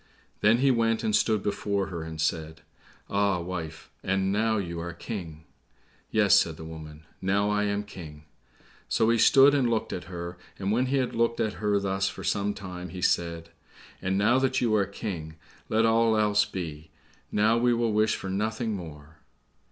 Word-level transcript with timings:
Then 0.39 0.57
he 0.57 0.71
went 0.71 1.03
and 1.03 1.15
stood 1.15 1.43
before 1.43 1.85
her, 1.89 2.01
and 2.01 2.19
said, 2.19 2.61
"Ah, 3.07 3.37
wife, 3.39 3.91
and 4.03 4.31
now 4.31 4.57
you 4.57 4.79
are 4.79 4.93
King." 4.93 5.43
"Yes," 6.09 6.39
said 6.39 6.57
the 6.57 6.65
woman, 6.65 7.05
"now 7.21 7.51
I 7.51 7.65
am 7.65 7.83
King." 7.83 8.23
So 8.89 9.11
he 9.11 9.19
stood 9.19 9.53
and 9.53 9.69
looked 9.69 9.93
at 9.93 10.05
her, 10.05 10.39
and 10.57 10.71
when 10.71 10.87
he 10.87 10.97
had 10.97 11.13
looked 11.13 11.39
at 11.39 11.53
her 11.61 11.79
thus 11.79 12.09
for 12.09 12.23
some 12.23 12.55
time, 12.55 12.89
he 12.89 13.03
said, 13.03 13.49
"And 14.01 14.17
now 14.17 14.39
that 14.39 14.59
you 14.59 14.73
are 14.75 14.87
King, 14.87 15.35
let 15.69 15.85
all 15.85 16.17
else 16.17 16.45
be, 16.45 16.89
now 17.31 17.59
we 17.59 17.71
will 17.71 17.93
wish 17.93 18.15
for 18.15 18.31
nothing 18.31 18.73
more." 18.75 19.17